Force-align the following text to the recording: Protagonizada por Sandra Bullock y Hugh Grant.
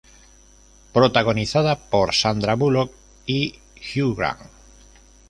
Protagonizada 0.93 1.75
por 1.91 2.15
Sandra 2.15 2.55
Bullock 2.55 2.91
y 3.27 3.59
Hugh 3.93 4.15
Grant. 4.17 4.49